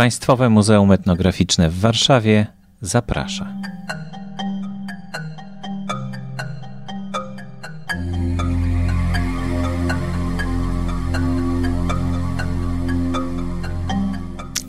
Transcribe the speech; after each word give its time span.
Państwowe 0.00 0.48
Muzeum 0.48 0.92
Etnograficzne 0.92 1.70
w 1.70 1.80
Warszawie 1.80 2.46
zaprasza. 2.82 3.46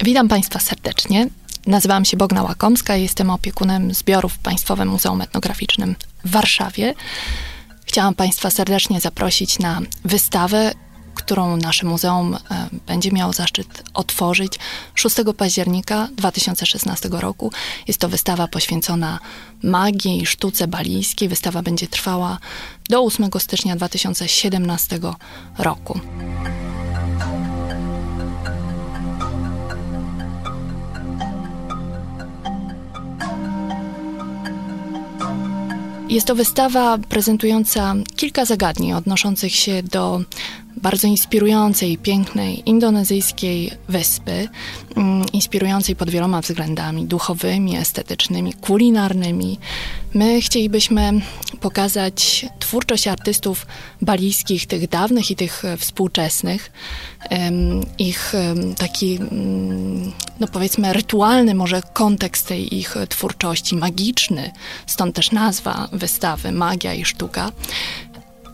Witam 0.03 0.27
Państwa 0.27 0.59
serdecznie. 0.59 1.27
Nazywam 1.67 2.05
się 2.05 2.17
Bogna 2.17 2.43
Łakomska 2.43 2.97
i 2.97 3.01
jestem 3.01 3.29
opiekunem 3.29 3.93
zbiorów 3.93 4.33
w 4.33 4.39
Państwowym 4.39 4.87
Muzeum 4.87 5.21
Etnograficznym 5.21 5.95
w 6.25 6.31
Warszawie. 6.31 6.93
Chciałam 7.85 8.15
Państwa 8.15 8.49
serdecznie 8.49 9.01
zaprosić 9.01 9.59
na 9.59 9.81
wystawę, 10.05 10.71
którą 11.15 11.57
nasze 11.57 11.85
muzeum 11.85 12.35
e, 12.35 12.69
będzie 12.87 13.11
miało 13.11 13.33
zaszczyt 13.33 13.83
otworzyć 13.93 14.59
6 14.95 15.15
października 15.37 16.07
2016 16.17 17.09
roku. 17.11 17.51
Jest 17.87 17.99
to 17.99 18.09
wystawa 18.09 18.47
poświęcona 18.47 19.19
magii 19.63 20.21
i 20.21 20.25
sztuce 20.25 20.67
balijskiej. 20.67 21.29
Wystawa 21.29 21.61
będzie 21.61 21.87
trwała 21.87 22.37
do 22.89 23.03
8 23.03 23.29
stycznia 23.39 23.75
2017 23.75 24.99
roku. 25.57 25.99
Jest 36.11 36.27
to 36.27 36.35
wystawa 36.35 36.97
prezentująca 36.97 37.95
kilka 38.15 38.45
zagadnień 38.45 38.93
odnoszących 38.93 39.55
się 39.55 39.83
do 39.83 40.21
bardzo 40.81 41.07
inspirującej, 41.07 41.97
pięknej 41.97 42.69
indonezyjskiej 42.69 43.71
wyspy, 43.89 44.47
mm, 44.95 45.25
inspirującej 45.33 45.95
pod 45.95 46.09
wieloma 46.09 46.41
względami 46.41 47.05
duchowymi, 47.05 47.77
estetycznymi, 47.77 48.53
kulinarnymi. 48.53 49.59
My 50.13 50.41
chcielibyśmy 50.41 51.11
pokazać 51.61 52.45
twórczość 52.59 53.07
artystów 53.07 53.67
balijskich, 54.01 54.65
tych 54.67 54.89
dawnych 54.89 55.31
i 55.31 55.35
tych 55.35 55.63
współczesnych, 55.77 56.71
ich 57.97 58.33
taki, 58.77 59.15
mm, 59.15 60.11
no 60.39 60.47
powiedzmy, 60.47 60.93
rytualny 60.93 61.55
może 61.55 61.81
kontekst 61.93 62.47
tej 62.47 62.75
ich 62.75 62.95
twórczości, 63.09 63.75
magiczny, 63.75 64.51
stąd 64.85 65.15
też 65.15 65.31
nazwa 65.31 65.87
wystawy 65.91 66.51
Magia 66.51 66.93
i 66.93 67.05
Sztuka. 67.05 67.51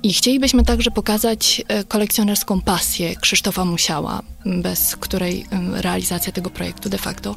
I 0.03 0.13
chcielibyśmy 0.13 0.63
także 0.63 0.91
pokazać 0.91 1.61
e, 1.67 1.83
kolekcjonerską 1.83 2.61
pasję 2.61 3.15
Krzysztofa 3.15 3.65
Musiała, 3.65 4.21
bez 4.45 4.95
której 4.95 5.45
realizacja 5.73 6.33
tego 6.33 6.49
projektu 6.49 6.89
de 6.89 6.97
facto 6.97 7.35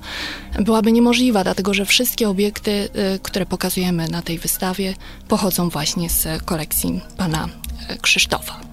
byłaby 0.61 0.93
niemożliwa, 0.93 1.45
dlatego 1.45 1.75
że 1.75 1.85
wszystkie 1.85 2.29
obiekty, 2.29 2.89
e, 2.95 3.19
które 3.19 3.47
pokazujemy 3.47 4.09
na 4.09 4.23
tej 4.23 4.39
wystawie, 4.39 4.95
pochodzą 5.29 5.69
właśnie 5.69 6.11
z 6.11 6.43
kolekcji 6.45 7.01
pana 7.17 7.49
e, 7.89 7.99
Krzysztofa. 7.99 8.70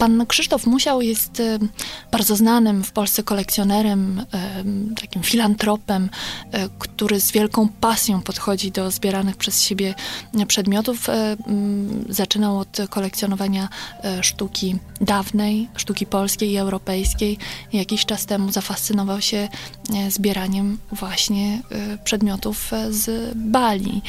Pan 0.00 0.26
Krzysztof 0.26 0.66
Musiał 0.66 1.02
jest 1.02 1.40
e, 1.40 1.58
bardzo 2.12 2.36
znanym 2.36 2.84
w 2.84 2.92
Polsce 2.92 3.22
kolekcjonerem, 3.22 4.24
e, 4.32 4.64
takim 5.00 5.22
filantropem, 5.22 6.10
e, 6.52 6.68
który 6.78 7.20
z 7.20 7.32
wielką 7.32 7.68
pasją 7.68 8.22
podchodzi 8.22 8.72
do 8.72 8.90
zbieranych 8.90 9.36
przez 9.36 9.62
siebie 9.62 9.94
przedmiotów. 10.46 11.06
Zaczynał 12.08 12.58
od 12.58 12.78
kolekcjonowania 12.90 13.68
sztuki 14.20 14.76
dawnej, 15.00 15.68
sztuki 15.76 16.06
polskiej 16.06 16.50
i 16.50 16.56
europejskiej. 16.56 17.38
Jakiś 17.72 18.06
czas 18.06 18.26
temu 18.26 18.52
zafascynował 18.52 19.20
się 19.20 19.48
zbieraniem 20.08 20.78
właśnie 20.92 21.62
przedmiotów 22.04 22.70
z 22.90 23.34
Bali. 23.36 24.02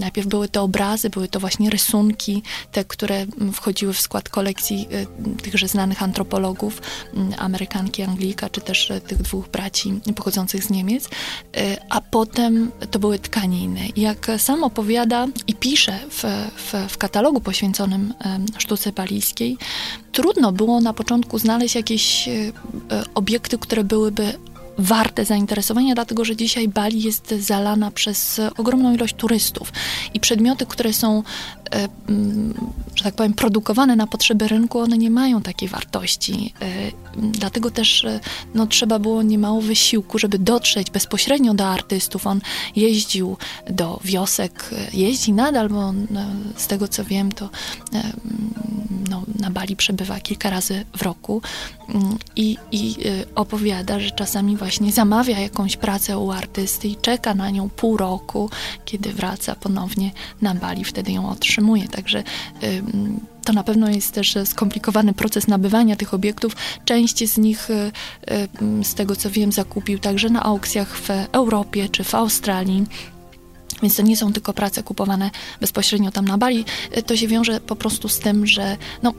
Najpierw 0.00 0.26
były 0.26 0.48
to 0.48 0.62
obrazy, 0.62 1.10
były 1.10 1.28
to 1.28 1.40
właśnie 1.40 1.70
rysunki, 1.70 2.42
te, 2.72 2.84
które 2.84 3.26
wchodziły 3.52 3.92
w 3.92 4.00
skład 4.00 4.28
kolekcji 4.28 4.55
y, 4.72 5.06
tychże 5.42 5.68
znanych 5.68 6.02
antropologów, 6.02 6.82
y, 7.32 7.38
Amerykanki, 7.38 8.02
Anglika, 8.02 8.50
czy 8.50 8.60
też 8.60 8.90
y, 8.90 9.00
tych 9.00 9.22
dwóch 9.22 9.48
braci 9.48 10.00
pochodzących 10.16 10.64
z 10.64 10.70
Niemiec, 10.70 11.08
a 11.90 12.00
potem 12.00 12.70
to 12.90 12.98
były 12.98 13.18
tkaniny. 13.18 13.80
Jak 13.96 14.30
sam 14.38 14.64
opowiada 14.64 15.26
i 15.46 15.54
pisze 15.54 15.98
w, 16.10 16.24
w, 16.56 16.92
w 16.92 16.98
katalogu 16.98 17.40
poświęconym 17.40 18.14
sztuce 18.58 18.92
balijskiej, 18.92 19.58
trudno 20.12 20.52
było 20.52 20.80
na 20.80 20.92
początku 20.92 21.38
znaleźć 21.38 21.74
jakieś 21.74 22.28
obiekty, 23.14 23.58
które 23.58 23.84
byłyby 23.84 24.38
warte 24.78 25.24
zainteresowania, 25.24 25.94
dlatego 25.94 26.24
że 26.24 26.36
dzisiaj 26.36 26.68
Bali 26.68 27.02
jest 27.02 27.34
zalana 27.38 27.90
przez 27.90 28.40
ogromną 28.58 28.94
ilość 28.94 29.14
turystów 29.14 29.72
i 30.14 30.20
przedmioty, 30.20 30.66
które 30.66 30.92
są, 30.92 31.22
e, 31.70 31.88
mm, 32.08 32.54
że 32.94 33.04
tak 33.04 33.14
powiem, 33.14 33.34
produkowane 33.34 33.96
na 33.96 34.06
potrzeby 34.06 34.48
rynku, 34.48 34.78
one 34.78 34.98
nie 34.98 35.10
mają 35.10 35.42
takiej 35.42 35.68
wartości. 35.68 36.54
E, 36.60 36.66
dlatego 37.16 37.70
też 37.70 38.04
e, 38.04 38.20
no, 38.54 38.66
trzeba 38.66 38.98
było 38.98 39.22
niemało 39.22 39.60
wysiłku, 39.60 40.18
żeby 40.18 40.38
dotrzeć 40.38 40.90
bezpośrednio 40.90 41.54
do 41.54 41.66
artystów. 41.66 42.26
On 42.26 42.40
jeździł 42.76 43.36
do 43.70 44.00
wiosek, 44.04 44.70
jeździ 44.92 45.32
nadal, 45.32 45.68
bo 45.68 45.94
z 46.56 46.66
tego 46.66 46.88
co 46.88 47.04
wiem, 47.04 47.32
to 47.32 47.50
no, 49.16 49.34
na 49.40 49.50
Bali 49.50 49.76
przebywa 49.76 50.20
kilka 50.20 50.50
razy 50.50 50.84
w 50.96 51.02
roku 51.02 51.42
mm, 51.88 52.18
i, 52.36 52.56
i 52.72 52.96
opowiada, 53.34 54.00
że 54.00 54.10
czasami 54.10 54.56
właśnie 54.56 54.92
zamawia 54.92 55.40
jakąś 55.40 55.76
pracę 55.76 56.18
u 56.18 56.32
artysty 56.32 56.88
i 56.88 56.96
czeka 56.96 57.34
na 57.34 57.50
nią 57.50 57.68
pół 57.68 57.96
roku, 57.96 58.50
kiedy 58.84 59.12
wraca 59.12 59.54
ponownie 59.54 60.10
na 60.42 60.54
Bali, 60.54 60.84
wtedy 60.84 61.12
ją 61.12 61.28
otrzymuje. 61.28 61.88
Także 61.88 62.22
to 63.46 63.52
na 63.52 63.64
pewno 63.64 63.90
jest 63.90 64.14
też 64.14 64.34
skomplikowany 64.44 65.12
proces 65.12 65.48
nabywania 65.48 65.96
tych 65.96 66.14
obiektów. 66.14 66.56
Część 66.84 67.28
z 67.28 67.38
nich, 67.38 67.70
y, 67.70 67.92
y, 68.82 68.84
z 68.84 68.94
tego 68.94 69.16
co 69.16 69.30
wiem, 69.30 69.52
zakupił 69.52 69.98
także 69.98 70.30
na 70.30 70.42
aukcjach 70.42 70.96
w 70.96 71.10
Europie 71.32 71.88
czy 71.88 72.04
w 72.04 72.14
Australii. 72.14 72.86
Więc 73.82 73.96
to 73.96 74.02
nie 74.02 74.16
są 74.16 74.32
tylko 74.32 74.52
prace 74.52 74.82
kupowane 74.82 75.30
bezpośrednio 75.60 76.10
tam 76.10 76.28
na 76.28 76.38
Bali. 76.38 76.64
Y, 76.96 77.02
to 77.02 77.16
się 77.16 77.28
wiąże 77.28 77.60
po 77.60 77.76
prostu 77.76 78.08
z 78.08 78.18
tym, 78.18 78.46
że 78.46 78.76
no, 79.02 79.12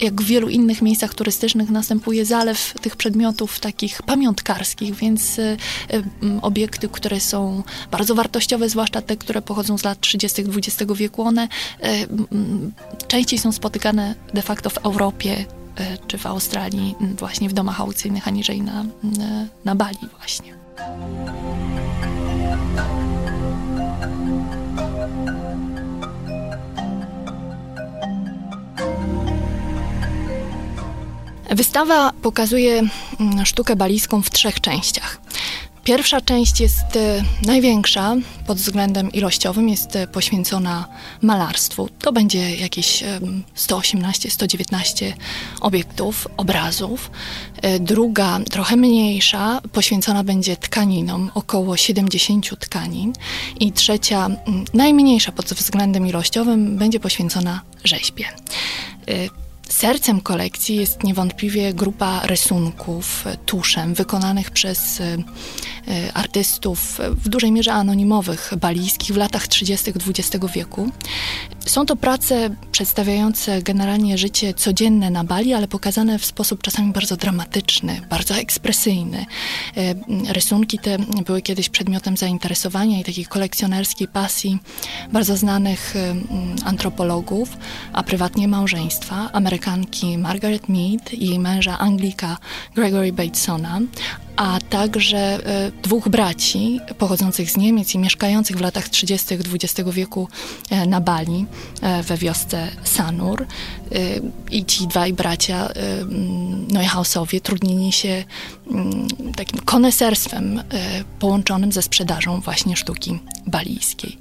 jak 0.00 0.22
w 0.22 0.24
wielu 0.24 0.48
innych 0.48 0.82
miejscach 0.82 1.14
turystycznych 1.14 1.70
następuje 1.70 2.24
zalew 2.24 2.74
tych 2.80 2.96
przedmiotów 2.96 3.60
takich 3.60 4.02
pamiątkarskich, 4.02 4.94
więc 4.94 5.38
y, 5.38 5.56
obiekty, 6.42 6.88
które 6.88 7.20
są 7.20 7.62
bardzo 7.90 8.14
wartościowe, 8.14 8.68
zwłaszcza 8.68 9.02
te, 9.02 9.16
które 9.16 9.42
pochodzą 9.42 9.78
z 9.78 9.84
lat 9.84 10.00
30. 10.00 10.42
XX 10.42 10.92
wieku, 10.92 11.22
one 11.22 11.44
y, 11.44 11.48
częściej 13.08 13.38
są 13.38 13.52
spotykane 13.52 14.14
de 14.34 14.42
facto 14.42 14.70
w 14.70 14.78
Europie 14.78 15.44
czy 16.06 16.18
w 16.18 16.26
Australii, 16.26 16.94
właśnie 17.18 17.48
w 17.48 17.52
domach 17.52 17.80
aukcyjnych, 17.80 18.28
aniżeli 18.28 18.62
na, 18.62 18.84
na 19.64 19.74
Bali 19.74 19.98
właśnie. 20.18 20.54
Wystawa 31.50 32.12
pokazuje 32.22 32.82
mm, 33.20 33.46
sztukę 33.46 33.76
balijską 33.76 34.22
w 34.22 34.30
trzech 34.30 34.60
częściach. 34.60 35.20
Pierwsza 35.84 36.20
część 36.20 36.60
jest 36.60 36.96
e, 36.96 37.24
największa 37.46 38.16
pod 38.46 38.58
względem 38.58 39.12
ilościowym, 39.12 39.68
jest 39.68 39.96
e, 39.96 40.06
poświęcona 40.06 40.88
malarstwu. 41.22 41.88
To 41.98 42.12
będzie 42.12 42.56
jakieś 42.56 43.04
118-119 43.56 45.12
obiektów, 45.60 46.28
obrazów. 46.36 47.10
E, 47.62 47.80
druga, 47.80 48.40
trochę 48.50 48.76
mniejsza, 48.76 49.60
poświęcona 49.72 50.24
będzie 50.24 50.56
tkaninom, 50.56 51.30
około 51.34 51.76
70 51.76 52.58
tkanin. 52.58 53.12
I 53.60 53.72
trzecia, 53.72 54.28
najmniejsza 54.74 55.32
pod 55.32 55.46
względem 55.46 56.06
ilościowym, 56.06 56.78
będzie 56.78 57.00
poświęcona 57.00 57.60
rzeźbie. 57.84 58.24
Sercem 59.68 60.20
kolekcji 60.20 60.76
jest 60.76 61.04
niewątpliwie 61.04 61.74
grupa 61.74 62.26
rysunków 62.26 63.24
tuszem 63.46 63.94
wykonanych 63.94 64.50
przez 64.50 65.02
artystów, 66.14 66.98
w 67.10 67.28
dużej 67.28 67.52
mierze 67.52 67.72
anonimowych, 67.72 68.52
balijskich 68.60 69.14
w 69.14 69.16
latach 69.16 69.48
30. 69.48 69.90
XX 69.90 70.46
wieku. 70.54 70.90
Są 71.66 71.86
to 71.86 71.96
prace 71.96 72.50
przedstawiające 72.72 73.62
generalnie 73.62 74.18
życie 74.18 74.54
codzienne 74.54 75.10
na 75.10 75.24
Bali, 75.24 75.54
ale 75.54 75.68
pokazane 75.68 76.18
w 76.18 76.26
sposób 76.26 76.62
czasami 76.62 76.92
bardzo 76.92 77.16
dramatyczny, 77.16 78.00
bardzo 78.10 78.34
ekspresyjny. 78.34 79.26
Rysunki 80.28 80.78
te 80.78 80.98
były 80.98 81.42
kiedyś 81.42 81.68
przedmiotem 81.68 82.16
zainteresowania 82.16 83.00
i 83.00 83.04
takiej 83.04 83.26
kolekcjonerskiej 83.26 84.08
pasji 84.08 84.58
bardzo 85.12 85.36
znanych 85.36 85.94
antropologów, 86.64 87.48
a 87.92 88.02
prywatnie 88.02 88.48
małżeństwa, 88.48 89.30
Amerykanki 89.58 90.18
Margaret 90.18 90.68
Mead 90.68 91.12
i 91.12 91.28
jej 91.28 91.38
męża 91.38 91.78
Anglika 91.78 92.38
Gregory 92.74 93.12
Batesona, 93.12 93.80
a 94.36 94.58
także 94.70 95.18
e, 95.18 95.72
dwóch 95.82 96.08
braci 96.08 96.80
pochodzących 96.98 97.50
z 97.50 97.56
Niemiec 97.56 97.94
i 97.94 97.98
mieszkających 97.98 98.56
w 98.56 98.60
latach 98.60 98.88
30. 98.88 99.34
XX 99.34 99.90
wieku 99.90 100.28
e, 100.70 100.86
na 100.86 101.00
Bali, 101.00 101.46
e, 101.82 102.02
we 102.02 102.16
wiosce 102.16 102.68
Sanur. 102.84 103.46
I 104.50 104.64
ci 104.64 104.86
dwaj 104.86 105.12
bracia 105.12 105.68
Neuhausowie 106.72 107.40
trudnili 107.40 107.92
się 107.92 108.24
takim 109.36 109.60
koneserstwem 109.60 110.62
połączonym 111.18 111.72
ze 111.72 111.82
sprzedażą 111.82 112.40
właśnie 112.40 112.76
sztuki 112.76 113.18
balijskiej. 113.46 114.18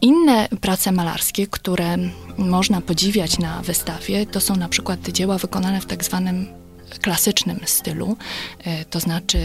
Inne 0.00 0.48
prace 0.60 0.92
malarskie, 0.92 1.46
które 1.46 1.96
można 2.38 2.80
podziwiać 2.80 3.38
na 3.38 3.62
wystawie, 3.62 4.26
to 4.26 4.40
są 4.40 4.56
na 4.56 4.68
przykład 4.68 5.08
dzieła 5.08 5.38
wykonane 5.38 5.80
w 5.80 5.86
tak 5.86 6.04
zwanym 6.04 6.46
klasycznym 7.00 7.60
stylu, 7.66 8.16
e, 8.64 8.84
to 8.84 9.00
znaczy 9.00 9.38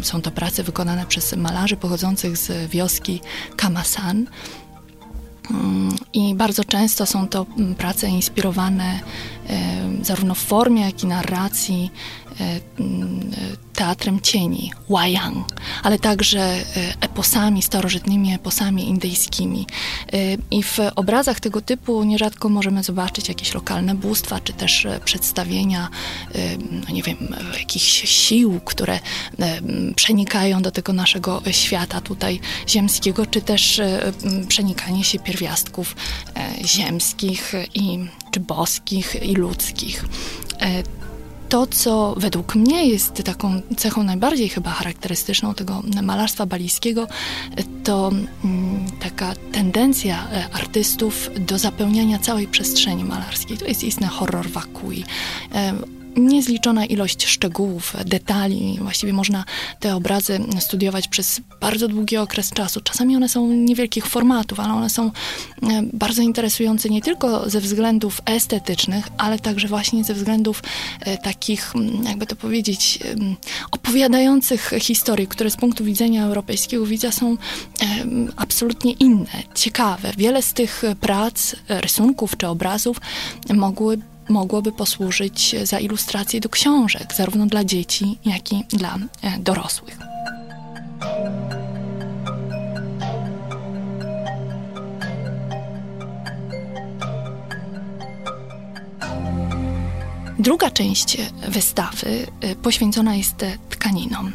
e, 0.00 0.04
są 0.04 0.22
to 0.22 0.30
prace 0.30 0.62
wykonane 0.62 1.06
przez 1.06 1.36
malarzy 1.36 1.76
pochodzących 1.76 2.36
z 2.36 2.70
wioski 2.70 3.20
Kamasan. 3.56 4.26
Mm, 5.50 5.96
I 6.12 6.34
bardzo 6.34 6.64
często 6.64 7.06
są 7.06 7.28
to 7.28 7.46
mm, 7.58 7.74
prace 7.74 8.08
inspirowane 8.08 9.00
e, 9.50 10.04
zarówno 10.04 10.34
w 10.34 10.38
formie, 10.38 10.82
jak 10.82 11.04
i 11.04 11.06
narracji 11.06 11.90
teatrem 13.74 14.20
cieni, 14.20 14.72
wayang, 14.88 15.46
ale 15.82 15.98
także 15.98 16.40
e, 16.40 16.64
eposami, 17.00 17.62
starożytnymi 17.62 18.34
eposami 18.34 18.88
indyjskimi. 18.88 19.66
E, 20.12 20.16
I 20.50 20.62
w 20.62 20.78
obrazach 20.96 21.40
tego 21.40 21.60
typu 21.60 22.04
nierzadko 22.04 22.48
możemy 22.48 22.82
zobaczyć 22.82 23.28
jakieś 23.28 23.54
lokalne 23.54 23.94
bóstwa, 23.94 24.40
czy 24.40 24.52
też 24.52 24.86
e, 24.86 25.00
przedstawienia, 25.04 25.88
no 26.86 26.94
nie 26.94 27.02
wiem, 27.02 27.34
jakichś 27.58 28.10
sił, 28.10 28.60
które 28.64 29.00
przenikają 29.96 30.62
do 30.62 30.70
tego 30.70 30.92
naszego 30.92 31.42
świata 31.50 32.00
tutaj 32.00 32.40
ziemskiego, 32.68 33.26
czy 33.26 33.40
też 33.40 33.80
przenikanie 34.48 35.04
się 35.04 35.18
pierwiastków 35.18 35.96
ziemskich 36.64 37.52
i 37.74 37.98
czy 38.30 38.40
boskich 38.40 39.22
i 39.22 39.34
ludzkich 39.34 40.04
to, 41.52 41.66
co 41.66 42.14
według 42.16 42.54
mnie 42.54 42.86
jest 42.86 43.22
taką 43.24 43.60
cechą 43.76 44.02
najbardziej 44.02 44.48
chyba 44.48 44.70
charakterystyczną 44.70 45.54
tego 45.54 45.82
malarstwa 46.02 46.46
balijskiego, 46.46 47.06
to 47.84 48.10
mm, 48.44 48.86
taka 49.00 49.34
tendencja 49.52 50.28
e, 50.32 50.48
artystów 50.52 51.30
do 51.40 51.58
zapełniania 51.58 52.18
całej 52.18 52.46
przestrzeni 52.46 53.04
malarskiej. 53.04 53.58
To 53.58 53.64
jest 53.64 53.84
istny 53.84 54.06
horror 54.06 54.48
wakui 54.48 55.04
niezliczona 56.16 56.86
ilość 56.86 57.26
szczegółów, 57.26 57.96
detali. 58.04 58.78
Właściwie 58.80 59.12
można 59.12 59.44
te 59.80 59.96
obrazy 59.96 60.40
studiować 60.60 61.08
przez 61.08 61.40
bardzo 61.60 61.88
długi 61.88 62.16
okres 62.16 62.50
czasu. 62.50 62.80
Czasami 62.80 63.16
one 63.16 63.28
są 63.28 63.48
niewielkich 63.48 64.06
formatów, 64.06 64.60
ale 64.60 64.72
one 64.72 64.90
są 64.90 65.06
e, 65.06 65.10
bardzo 65.92 66.22
interesujące 66.22 66.88
nie 66.88 67.02
tylko 67.02 67.50
ze 67.50 67.60
względów 67.60 68.20
estetycznych, 68.24 69.08
ale 69.18 69.38
także 69.38 69.68
właśnie 69.68 70.04
ze 70.04 70.14
względów 70.14 70.62
e, 71.00 71.18
takich, 71.18 71.72
jakby 72.04 72.26
to 72.26 72.36
powiedzieć, 72.36 72.98
opowiadających 73.70 74.72
historii, 74.80 75.26
które 75.26 75.50
z 75.50 75.56
punktu 75.56 75.84
widzenia 75.84 76.24
europejskiego 76.24 76.86
widza 76.86 77.12
są 77.12 77.36
absolutnie 78.36 78.92
inne, 78.92 79.42
ciekawe. 79.54 80.12
Wiele 80.16 80.42
z 80.42 80.52
tych 80.52 80.82
prac, 81.00 81.56
rysunków 81.68 82.36
czy 82.36 82.48
obrazów 82.48 82.96
mogły 83.54 83.98
mogłoby 84.28 84.72
posłużyć 84.72 85.56
za 85.62 85.78
ilustrację 85.78 86.40
do 86.40 86.48
książek, 86.48 87.14
zarówno 87.16 87.46
dla 87.46 87.64
dzieci, 87.64 88.18
jak 88.24 88.52
i 88.52 88.64
dla 88.68 88.98
e, 89.22 89.38
dorosłych. 89.38 89.98
Druga 100.38 100.70
część 100.70 101.16
wystawy 101.48 102.26
e, 102.40 102.56
poświęcona 102.56 103.14
jest 103.14 103.44
tkaninom. 103.68 104.32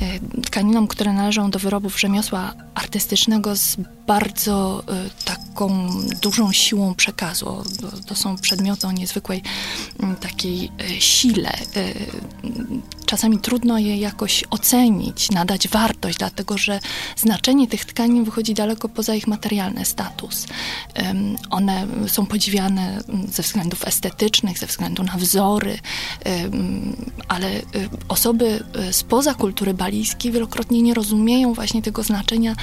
E, 0.00 0.40
tkaninom, 0.42 0.86
które 0.86 1.12
należą 1.12 1.50
do 1.50 1.58
wyrobów 1.58 2.00
rzemiosła 2.00 2.54
artystycznego 2.74 3.56
z 3.56 3.76
bardzo 4.06 4.84
taką 5.24 5.90
dużą 6.22 6.52
siłą 6.52 6.94
przekazu. 6.94 7.64
To 8.06 8.14
są 8.16 8.36
przedmioty 8.36 8.86
o 8.86 8.92
niezwykłej 8.92 9.42
takiej 10.20 10.72
sile. 10.98 11.52
Czasami 13.10 13.38
trudno 13.38 13.78
je 13.78 13.96
jakoś 13.96 14.44
ocenić, 14.50 15.30
nadać 15.30 15.68
wartość, 15.68 16.18
dlatego 16.18 16.58
że 16.58 16.80
znaczenie 17.16 17.66
tych 17.66 17.84
tkanin 17.84 18.24
wychodzi 18.24 18.54
daleko 18.54 18.88
poza 18.88 19.14
ich 19.14 19.26
materialny 19.26 19.84
status. 19.84 20.46
One 21.50 21.86
są 22.06 22.26
podziwiane 22.26 23.00
ze 23.32 23.42
względów 23.42 23.84
estetycznych, 23.84 24.58
ze 24.58 24.66
względu 24.66 25.02
na 25.02 25.16
wzory, 25.16 25.78
ale 27.28 27.58
y, 27.58 27.62
osoby 28.08 28.64
y, 28.88 28.92
spoza 28.92 29.34
kultury 29.34 29.74
balijskiej 29.74 30.32
wielokrotnie 30.32 30.82
nie 30.82 30.94
rozumieją 30.94 31.54
właśnie 31.54 31.82
tego 31.82 32.02
znaczenia 32.02 32.56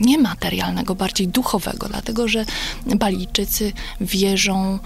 niematerialnego, 0.00 0.94
bardziej 0.94 1.28
duchowego, 1.28 1.88
dlatego 1.88 2.28
że 2.28 2.44
Balijczycy 2.96 3.72
wierzą 4.00 4.78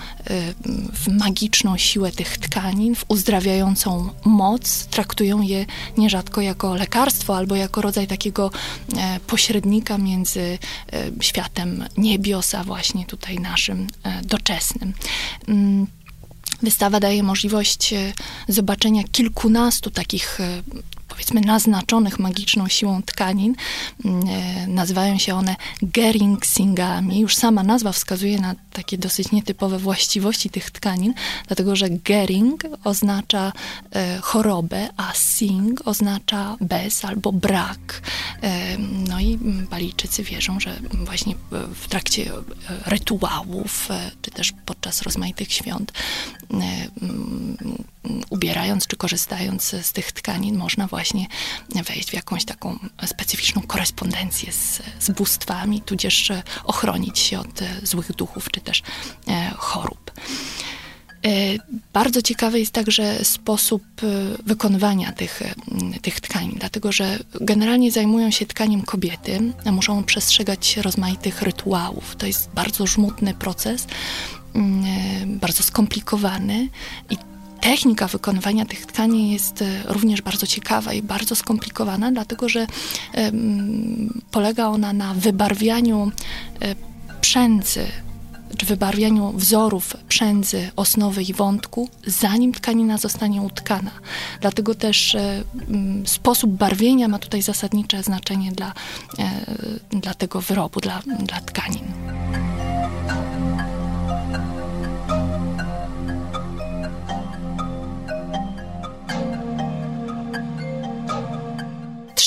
w 0.93 1.09
magiczną 1.09 1.77
siłę 1.77 2.13
tych 2.13 2.39
tkanin, 2.39 2.95
w 2.95 3.05
uzdrawiającą 3.09 4.09
moc, 4.25 4.68
traktują 4.91 5.43
je 5.43 5.67
nierzadko 5.97 6.41
jako 6.41 6.75
lekarstwo 6.75 7.37
albo 7.37 7.57
jako 7.57 7.83
rodzaj 7.83 8.07
takiego 8.07 8.51
e, 8.97 9.21
pośrednika 9.27 9.99
między 9.99 10.59
e, 10.93 11.11
światem 11.21 11.85
niebios, 11.97 12.55
a 12.55 12.65
właśnie 12.65 13.07
tutaj 13.07 13.39
naszym 13.39 13.87
e, 14.03 14.23
doczesnym. 14.23 14.93
Mm, 15.49 15.87
wystawa 16.63 17.01
daje 17.01 17.23
możliwość 17.23 17.95
zobaczenia 18.49 19.03
kilkunastu 19.13 19.91
takich 19.91 20.39
powiedzmy 21.19 21.41
naznaczonych 21.41 22.19
magiczną 22.19 22.69
siłą 22.69 23.03
tkanin. 23.03 23.55
Mm, 24.05 24.29
e, 24.29 24.67
nazywają 24.67 25.19
się 25.19 25.35
one 25.35 25.57
geringsingami. 25.83 27.21
Już 27.21 27.37
sama 27.37 27.63
nazwa 27.63 27.93
wskazuje 27.93 28.41
na 28.41 28.55
takie 28.73 28.99
dosyć 28.99 29.33
nietypowe 29.33 29.79
właściwości 29.79 30.51
tych 30.51 30.71
tkanin, 30.71 31.15
dlatego 31.47 31.77
że 31.77 31.91
gering 31.91 32.65
oznacza 32.85 33.53
e, 33.93 34.19
chorobę, 34.19 34.89
a 34.97 35.13
sing 35.15 35.83
oznacza 35.85 36.57
bez 36.61 37.05
albo 37.05 37.33
brak. 37.33 38.03
E, 38.43 38.79
no 38.79 39.21
i 39.21 39.39
Balijczycy 39.71 40.23
wierzą, 40.23 40.61
że 40.61 40.81
właśnie 41.05 41.35
w 41.75 41.89
trakcie 41.89 42.31
rytuałów, 42.87 43.89
czy 44.23 44.31
też 44.31 44.53
podczas 44.67 45.03
rozmaitych 45.03 45.53
świąt 45.53 45.93
ubierając 48.31 48.87
czy 48.87 48.97
korzystając 48.97 49.63
z 49.83 49.93
tych 49.93 50.13
tkanin, 50.13 50.57
można 50.57 50.87
właśnie 50.87 51.08
wejść 51.89 52.11
w 52.11 52.15
jakąś 52.15 52.45
taką 52.45 52.79
specyficzną 53.07 53.63
korespondencję 53.63 54.53
z, 54.53 54.83
z 55.01 55.11
bóstwami, 55.11 55.81
tudzież 55.81 56.33
ochronić 56.65 57.19
się 57.19 57.41
od 57.41 57.61
złych 57.83 58.13
duchów 58.13 58.51
czy 58.51 58.61
też 58.61 58.83
e, 59.29 59.51
chorób. 59.57 60.11
E, 61.27 61.31
bardzo 61.93 62.23
ciekawy 62.23 62.61
jest 62.61 62.73
także 62.73 63.25
sposób 63.25 63.83
e, 64.03 64.07
wykonywania 64.47 65.13
tych, 65.13 65.43
tych 66.03 66.21
tkanin, 66.21 66.57
dlatego 66.59 66.93
że 66.93 67.19
generalnie 67.41 67.93
zajmują 67.93 68.31
się 68.31 68.47
tkaniem 68.47 68.83
kobiety, 68.83 69.53
muszą 69.73 70.05
przestrzegać 70.05 70.77
rozmaitych 70.77 71.43
rytuałów. 71.43 72.17
To 72.17 72.27
jest 72.27 72.51
bardzo 72.55 72.87
żmudny 72.87 73.35
proces, 73.35 73.87
bardzo 75.27 75.63
skomplikowany 75.63 76.69
i 77.11 77.17
technika 77.61 78.09
wykonywania 78.09 78.65
tych 78.65 78.87
tkanin 78.87 79.27
jest 79.27 79.63
e, 79.63 79.83
również 79.85 80.23
bardzo 80.23 80.47
ciekawa 80.47 80.93
i 80.93 81.03
bardzo 81.03 81.37
skomplikowana, 81.37 82.13
dlatego 82.13 82.49
że 82.49 82.67
polega 84.31 84.67
ona 84.67 84.93
na 84.93 85.15
wybarwianiu 85.15 86.13
e, 86.61 86.75
przędzy 87.21 87.87
czy 88.57 88.67
wybarwianiu 88.67 89.33
wzorów 89.33 89.97
przędzy, 90.09 90.71
osnowy 90.77 91.23
i 91.23 91.35
wątku, 91.35 91.89
zanim 92.07 92.53
tkanina 92.53 92.99
zostanie 92.99 93.43
utkana. 93.43 93.91
Dlatego 94.41 94.75
też 94.75 95.15
e, 95.15 95.43
sposób 96.05 96.51
barwienia 96.51 97.09
ma 97.09 97.19
tutaj 97.19 97.43
zasadnicze 97.43 98.03
znaczenie 98.03 98.53
dla, 98.53 98.73
dla 99.91 100.15
tego 100.15 100.41
wyrobu, 100.41 100.81
dla, 100.81 101.03
dla 101.19 101.41
tkanin. 101.41 101.85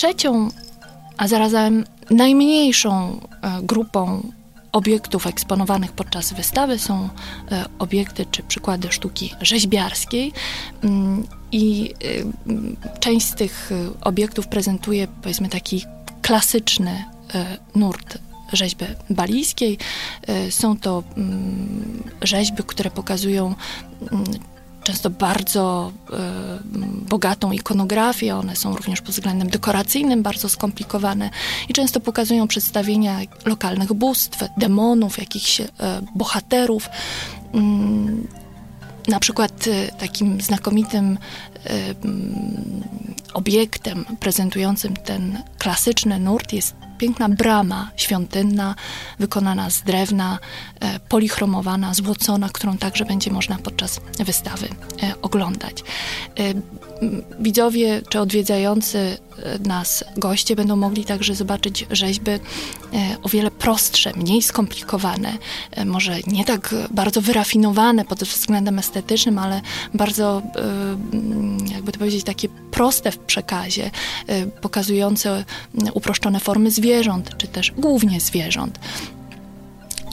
Trzecią, 0.01 0.50
a 1.17 1.27
zarazem 1.27 1.86
najmniejszą 2.10 3.20
e, 3.41 3.62
grupą 3.63 4.31
obiektów 4.72 5.27
eksponowanych 5.27 5.91
podczas 5.91 6.34
wystawy 6.34 6.79
są 6.79 7.10
e, 7.51 7.65
obiekty 7.79 8.25
czy 8.31 8.43
przykłady 8.43 8.91
sztuki 8.91 9.36
rzeźbiarskiej. 9.41 10.31
Mm, 10.84 11.27
I 11.51 11.93
e, 12.93 13.00
część 13.00 13.27
z 13.27 13.36
tych 13.36 13.72
obiektów 14.01 14.48
prezentuje, 14.48 15.08
powiedzmy, 15.22 15.50
taki 15.50 15.86
klasyczny 16.22 17.05
nurt 17.75 18.17
rzeźby 18.53 18.86
balijskiej. 19.10 19.77
Są 20.50 20.77
to 20.77 21.03
mm, 21.17 22.03
rzeźby, 22.22 22.63
które 22.63 22.91
pokazują 22.91 23.55
mm, 24.12 24.24
często 24.83 25.09
bardzo 25.09 25.91
y, 26.09 27.09
bogatą 27.09 27.51
ikonografię. 27.51 28.35
One 28.35 28.55
są 28.55 28.75
również 28.75 29.01
pod 29.01 29.11
względem 29.11 29.50
dekoracyjnym 29.50 30.23
bardzo 30.23 30.50
skomplikowane 30.50 31.29
i 31.69 31.73
często 31.73 32.00
pokazują 32.00 32.47
przedstawienia 32.47 33.19
lokalnych 33.45 33.93
bóstw, 33.93 34.43
demonów, 34.57 35.17
jakichś 35.17 35.59
y, 35.59 35.67
bohaterów. 36.15 36.89
Y, 37.55 38.41
na 39.07 39.19
przykład 39.19 39.65
takim 39.97 40.41
znakomitym 40.41 41.17
obiektem 43.33 44.05
prezentującym 44.19 44.93
ten 44.93 45.43
klasyczny 45.57 46.19
nurt 46.19 46.53
jest 46.53 46.75
piękna 47.01 47.29
brama 47.29 47.91
świątynna, 47.96 48.75
wykonana 49.20 49.70
z 49.70 49.81
drewna, 49.81 50.39
e, 50.79 51.00
polichromowana, 51.00 51.93
złocona, 51.93 52.50
którą 52.50 52.77
także 52.77 53.05
będzie 53.05 53.31
można 53.31 53.58
podczas 53.58 54.01
wystawy 54.20 54.67
e, 55.03 55.22
oglądać. 55.22 55.84
E, 57.01 57.05
widzowie 57.39 58.01
czy 58.10 58.20
odwiedzający 58.20 59.17
nas 59.65 60.03
goście 60.17 60.55
będą 60.55 60.75
mogli 60.75 61.05
także 61.05 61.36
zobaczyć 61.36 61.86
rzeźby 61.91 62.31
o 63.24 63.29
wiele 63.29 63.51
prostsze, 63.51 64.12
mniej 64.15 64.41
skomplikowane, 64.41 65.38
może 65.86 66.20
nie 66.27 66.46
tak 66.46 66.75
bardzo 66.91 67.22
wyrafinowane 67.22 68.05
pod 68.05 68.24
względem 68.24 68.79
estetycznym, 68.79 69.39
ale 69.39 69.62
bardzo, 69.93 70.41
jakby 71.74 71.91
to 71.91 72.00
powiedzieć, 72.00 72.24
takie 72.24 72.50
proste 72.72 73.12
w 73.12 73.17
przekazie, 73.17 73.91
pokazujące 74.62 75.46
uproszczone 75.93 76.39
formy 76.39 76.72
zwierząt, 76.72 77.38
czy 77.38 77.48
też 77.48 77.72
głównie 77.77 78.22
zwierząt. 78.22 78.79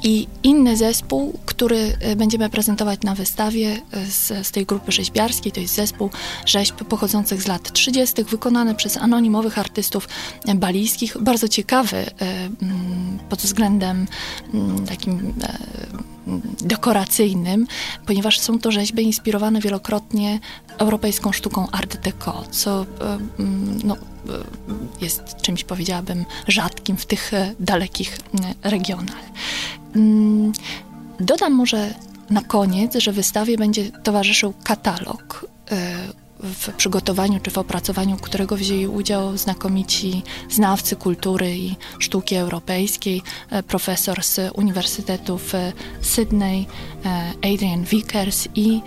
I 0.09 0.27
inny 0.43 0.77
zespół, 0.77 1.39
który 1.47 1.97
e, 2.01 2.17
będziemy 2.17 2.51
prezentować 2.51 3.03
na 3.03 3.15
wystawie 3.15 3.81
e, 3.93 4.07
z, 4.07 4.47
z, 4.47 4.51
tej 4.51 4.67
grupy 4.67 4.93
rzeźbiarskiej, 4.93 5.53
to 5.53 5.61
jest 5.61 5.75
zespół 5.75 6.11
rzeźb 6.47 6.75
pochodzących 6.75 7.43
z 7.43 7.47
lat 7.47 7.73
30., 7.73 8.25
wykonany 8.25 8.75
przez 8.75 8.97
anonimowych 8.97 9.59
artystów 9.59 10.09
balijskich. 10.57 11.17
Bardzo 11.21 11.49
ciekawy 11.49 11.97
e, 11.97 12.11
mm, 12.63 13.19
pod 13.29 13.39
względem 13.39 14.07
mm, 14.55 14.87
takim 14.87 15.35
dekoracyjnym, 16.61 17.67
ponieważ 18.07 18.41
są 18.41 18.59
to 18.59 18.71
rzeźby 18.71 19.03
inspirowane 19.03 19.61
wielokrotnie 19.61 20.41
europejską 20.79 21.33
sztuką 21.33 21.67
art 21.73 22.01
deco, 22.01 22.45
co 22.51 22.87
mm, 23.39 23.79
no, 23.85 23.97
jest 25.01 25.23
czymś, 25.43 25.65
powiedziałabym, 25.65 26.25
rzadkim 26.47 26.97
w 26.97 27.07
tych 27.07 27.33
dalekich 27.61 28.19
regionach. 28.63 29.29
Mm, 29.97 30.53
dodam 31.21 31.53
może 31.53 31.95
na 32.31 32.43
koniec, 32.43 32.97
że 32.97 33.13
wystawie 33.13 33.57
będzie 33.57 33.91
towarzyszył 33.91 34.55
katalog 34.65 35.47
e, 35.71 35.97
w 36.41 36.73
przygotowaniu 36.73 37.41
czy 37.41 37.51
w 37.51 37.59
opracowaniu 37.59 38.17
którego 38.17 38.57
wzięli 38.57 38.87
udział 38.87 39.37
znakomici 39.37 40.23
znawcy 40.51 40.97
kultury 40.97 41.57
i 41.57 41.77
sztuki 41.99 42.37
europejskiej, 42.37 43.23
e, 43.51 43.63
profesor 43.63 44.25
z 44.25 44.41
Uniwersytetów 44.55 45.55
e, 45.55 45.73
Sydney, 46.01 46.67
Adrian 47.55 47.85
Vickers 47.85 48.49
i 48.55 48.81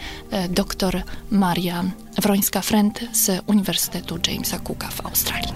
dr 0.49 1.03
Maria 1.31 1.83
Wrońska-Frent 2.21 2.99
z 3.13 3.41
Uniwersytetu 3.47 4.19
Jamesa 4.27 4.59
Cooka 4.59 4.87
w 4.87 5.05
Australii. 5.05 5.53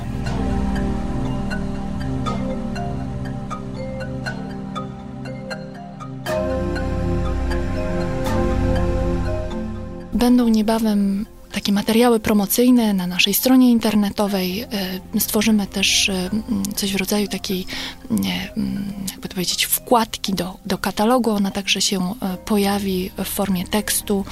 Będą 10.15 10.47
niebawem 10.47 11.25
takie 11.51 11.71
materiały 11.71 12.19
promocyjne 12.19 12.93
na 12.93 13.07
naszej 13.07 13.33
stronie 13.33 13.71
internetowej. 13.71 14.61
E, 14.61 15.19
stworzymy 15.19 15.67
też 15.67 16.09
e, 16.09 16.29
coś 16.75 16.93
w 16.93 16.95
rodzaju 16.95 17.27
takiej, 17.27 17.65
jakby 19.11 19.27
to 19.29 19.33
powiedzieć, 19.33 19.65
wkładki 19.65 20.33
do, 20.33 20.57
do 20.65 20.77
katalogu. 20.77 21.31
Ona 21.31 21.51
także 21.51 21.81
się 21.81 21.99
e, 22.01 22.37
pojawi 22.37 23.11
w 23.17 23.25
formie 23.25 23.67
tekstu 23.67 24.25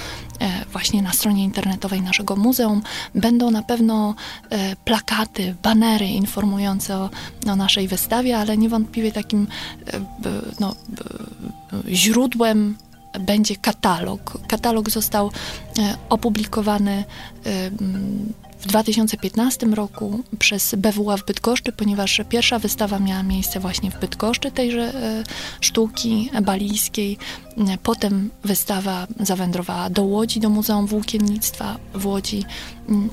właśnie 0.72 1.02
na 1.02 1.13
stronie 1.13 1.44
internetowej 1.44 2.02
naszego 2.02 2.36
muzeum. 2.36 2.82
Będą 3.16 3.52
na 3.52 3.62
pewno 3.62 4.16
plakaty, 4.86 5.56
banery 5.63 6.08
informujące 6.08 6.98
o, 6.98 7.10
o 7.48 7.56
naszej 7.56 7.88
wystawie, 7.88 8.38
ale 8.38 8.58
niewątpliwie 8.58 9.12
takim 9.12 9.48
no, 10.60 10.75
źródłem 11.88 12.75
będzie 13.20 13.55
katalog. 13.55 14.38
Katalog 14.48 14.89
został 14.89 15.32
e, 15.79 15.98
opublikowany 16.10 17.03
e, 17.46 17.72
w 18.60 18.67
2015 18.67 19.65
roku 19.65 20.24
przez 20.39 20.75
BWA 20.75 21.17
w 21.17 21.25
Bydgoszczy, 21.25 21.72
ponieważ 21.72 22.22
pierwsza 22.29 22.60
wystawa 22.60 23.00
miała 23.00 23.24
miejsce 23.24 23.60
właśnie 23.60 23.91
w 23.91 24.00
Bydgoszczy 24.00 24.51
tejże 24.51 24.82
e, 24.82 25.24
sztuki 25.62 26.29
balijskiej. 26.43 27.17
Potem 27.84 28.29
wystawa 28.43 29.08
zawędrowała 29.20 29.89
do 29.89 30.03
Łodzi, 30.03 30.39
do 30.39 30.50
Muzeum 30.50 30.88
Włókiennictwa 30.88 31.77
w 31.93 32.05
Łodzi. 32.05 32.43